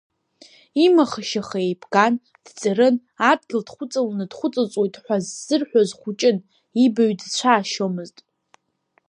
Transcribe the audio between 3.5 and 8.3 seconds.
дхәыҵаланы дхәыҵыҵуеит ҳәа ззырҳәоз хәыҷын, ибаҩ дацәаашьомызт.